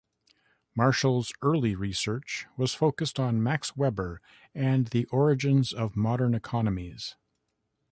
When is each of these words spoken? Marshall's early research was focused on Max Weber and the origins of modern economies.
Marshall's 0.73 1.31
early 1.43 1.75
research 1.75 2.47
was 2.57 2.73
focused 2.73 3.19
on 3.19 3.43
Max 3.43 3.77
Weber 3.77 4.19
and 4.55 4.87
the 4.87 5.05
origins 5.11 5.71
of 5.73 5.95
modern 5.95 6.33
economies. 6.33 7.15